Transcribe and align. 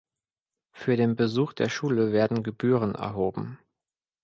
Für 0.73 0.97
den 0.97 1.15
Besuch 1.15 1.53
der 1.53 1.69
Schule 1.69 2.11
werden 2.11 2.41
Gebühren 2.41 2.95
erhoben. 2.95 3.59